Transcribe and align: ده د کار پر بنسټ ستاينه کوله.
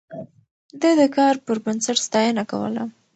ده 0.81 0.91
د 0.99 1.01
کار 1.15 1.35
پر 1.45 1.57
بنسټ 1.65 1.97
ستاينه 2.07 2.43
کوله. 2.51 2.83